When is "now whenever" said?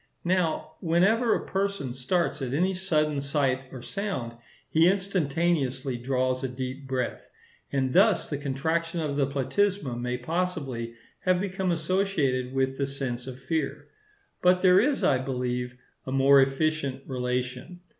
0.25-1.35